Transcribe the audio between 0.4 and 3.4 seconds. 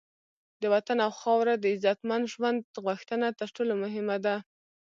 د وطن او خاوره د عزتمند ژوند غوښتنه